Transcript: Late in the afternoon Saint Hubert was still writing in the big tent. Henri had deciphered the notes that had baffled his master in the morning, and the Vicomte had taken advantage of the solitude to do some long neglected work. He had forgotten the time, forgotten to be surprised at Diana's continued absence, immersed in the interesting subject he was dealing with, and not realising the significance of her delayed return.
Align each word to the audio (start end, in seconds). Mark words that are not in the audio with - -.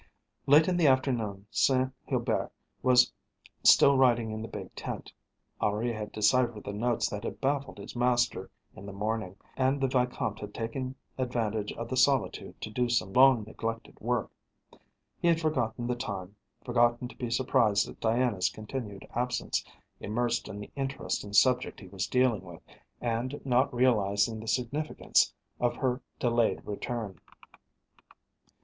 Late 0.47 0.67
in 0.67 0.77
the 0.77 0.87
afternoon 0.87 1.45
Saint 1.51 1.91
Hubert 2.07 2.51
was 2.81 3.13
still 3.61 3.95
writing 3.95 4.31
in 4.31 4.41
the 4.41 4.47
big 4.47 4.73
tent. 4.73 5.13
Henri 5.61 5.93
had 5.93 6.11
deciphered 6.11 6.63
the 6.63 6.73
notes 6.73 7.07
that 7.11 7.23
had 7.23 7.39
baffled 7.39 7.77
his 7.77 7.95
master 7.95 8.49
in 8.75 8.87
the 8.87 8.93
morning, 8.93 9.35
and 9.55 9.79
the 9.79 9.85
Vicomte 9.87 10.39
had 10.39 10.55
taken 10.55 10.95
advantage 11.19 11.71
of 11.73 11.87
the 11.87 11.97
solitude 11.97 12.59
to 12.61 12.71
do 12.71 12.89
some 12.89 13.13
long 13.13 13.43
neglected 13.43 13.99
work. 13.99 14.31
He 15.19 15.27
had 15.27 15.39
forgotten 15.39 15.85
the 15.85 15.95
time, 15.95 16.35
forgotten 16.65 17.07
to 17.07 17.15
be 17.15 17.29
surprised 17.29 17.87
at 17.87 17.99
Diana's 17.99 18.49
continued 18.49 19.05
absence, 19.13 19.63
immersed 19.99 20.47
in 20.47 20.59
the 20.59 20.71
interesting 20.75 21.31
subject 21.33 21.79
he 21.79 21.87
was 21.89 22.07
dealing 22.07 22.41
with, 22.41 22.63
and 23.01 23.39
not 23.45 23.71
realising 23.71 24.39
the 24.39 24.47
significance 24.47 25.31
of 25.59 25.75
her 25.75 26.01
delayed 26.19 26.65
return. 26.65 27.19